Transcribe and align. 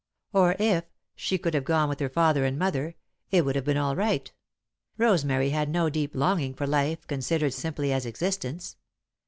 Or, 0.33 0.55
if 0.57 0.85
she 1.15 1.37
could 1.37 1.53
have 1.53 1.63
gone 1.63 1.87
with 1.87 1.99
her 1.99 2.09
father 2.09 2.43
and 2.43 2.57
mother, 2.57 2.95
it 3.29 3.45
would 3.45 3.55
have 3.55 3.63
been 3.65 3.77
all 3.77 3.95
right 3.95 4.33
Rosemary 4.97 5.51
had 5.51 5.69
no 5.69 5.91
deep 5.91 6.15
longing 6.15 6.55
for 6.55 6.65
life 6.65 7.05
considered 7.05 7.53
simply 7.53 7.93
as 7.93 8.07
existence. 8.07 8.77